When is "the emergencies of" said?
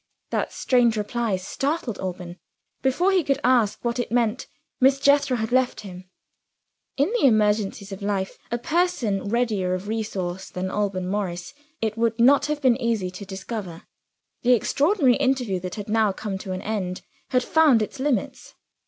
7.13-8.01